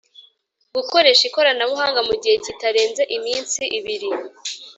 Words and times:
gukoresha 0.75 1.23
ikoranabuhanga 1.29 1.99
mu 2.07 2.15
gihe 2.21 2.35
kitarenze 2.45 3.01
iminsi 3.17 3.61
ibiri 3.77 4.09